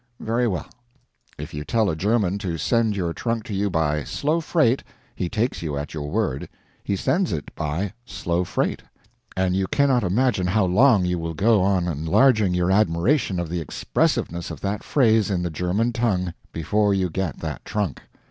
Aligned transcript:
Very 0.19 0.47
well; 0.47 0.65
if 1.37 1.53
you 1.53 1.63
tell 1.63 1.87
a 1.87 1.95
German 1.95 2.39
to 2.39 2.57
send 2.57 2.95
your 2.95 3.13
trunk 3.13 3.43
to 3.43 3.53
you 3.53 3.69
by 3.69 4.03
"slow 4.03 4.39
freight," 4.41 4.83
he 5.13 5.29
takes 5.29 5.61
you 5.61 5.77
at 5.77 5.93
your 5.93 6.09
word; 6.09 6.49
he 6.83 6.95
sends 6.95 7.31
it 7.31 7.53
by 7.53 7.93
"slow 8.03 8.43
freight," 8.43 8.81
and 9.37 9.55
you 9.55 9.67
cannot 9.67 10.03
imagine 10.03 10.47
how 10.47 10.65
long 10.65 11.05
you 11.05 11.19
will 11.19 11.35
go 11.35 11.61
on 11.61 11.87
enlarging 11.87 12.55
your 12.55 12.71
admiration 12.71 13.39
of 13.39 13.47
the 13.47 13.61
expressiveness 13.61 14.49
of 14.49 14.59
that 14.61 14.81
phrase 14.81 15.29
in 15.29 15.43
the 15.43 15.51
German 15.51 15.93
tongue, 15.93 16.33
before 16.51 16.95
you 16.95 17.07
get 17.07 17.37
that 17.37 17.63
trunk. 17.63 18.01